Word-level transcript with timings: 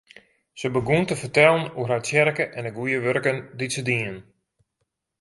Se 0.59 0.67
begûn 0.75 1.03
te 1.05 1.15
fertellen 1.21 1.71
oer 1.77 1.89
har 1.93 2.03
tsjerke 2.03 2.45
en 2.57 2.65
de 2.67 2.71
goede 2.77 2.99
wurken 3.05 3.37
dy't 3.57 3.75
se 3.75 3.81
dienen. 3.89 4.17